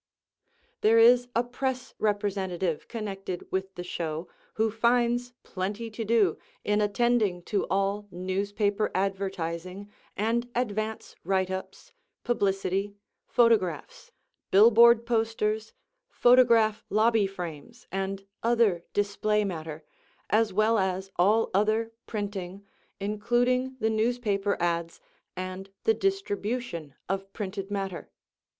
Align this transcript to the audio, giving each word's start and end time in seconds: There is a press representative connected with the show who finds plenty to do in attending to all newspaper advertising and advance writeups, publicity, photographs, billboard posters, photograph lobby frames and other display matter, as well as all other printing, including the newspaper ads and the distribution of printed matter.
There 0.81 0.97
is 0.97 1.27
a 1.35 1.43
press 1.43 1.93
representative 1.99 2.87
connected 2.87 3.45
with 3.51 3.75
the 3.75 3.83
show 3.83 4.29
who 4.55 4.71
finds 4.71 5.33
plenty 5.43 5.91
to 5.91 6.03
do 6.03 6.39
in 6.63 6.81
attending 6.81 7.43
to 7.43 7.67
all 7.69 8.07
newspaper 8.09 8.89
advertising 8.95 9.91
and 10.17 10.49
advance 10.55 11.15
writeups, 11.23 11.91
publicity, 12.23 12.95
photographs, 13.27 14.11
billboard 14.49 15.05
posters, 15.05 15.71
photograph 16.09 16.83
lobby 16.89 17.27
frames 17.27 17.85
and 17.91 18.25
other 18.41 18.83
display 18.93 19.45
matter, 19.45 19.83
as 20.31 20.51
well 20.51 20.79
as 20.79 21.11
all 21.17 21.51
other 21.53 21.91
printing, 22.07 22.65
including 22.99 23.77
the 23.79 23.91
newspaper 23.91 24.57
ads 24.59 24.99
and 25.37 25.69
the 25.83 25.93
distribution 25.93 26.95
of 27.07 27.31
printed 27.33 27.69
matter. 27.69 28.09